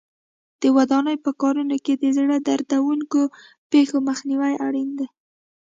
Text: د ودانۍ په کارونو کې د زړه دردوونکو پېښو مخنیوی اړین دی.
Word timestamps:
د 0.61 0.63
ودانۍ 0.75 1.15
په 1.25 1.31
کارونو 1.41 1.75
کې 1.85 1.93
د 1.97 2.05
زړه 2.17 2.35
دردوونکو 2.47 3.21
پېښو 3.71 3.97
مخنیوی 4.09 4.53
اړین 4.67 4.89
دی. 4.99 5.07